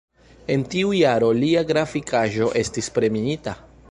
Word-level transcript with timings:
En 0.53 0.63
tiu 0.75 0.93
jaro 0.99 1.27
lia 1.41 1.63
grafikaĵo 1.73 2.49
estis 2.65 2.93
premiita. 2.99 3.57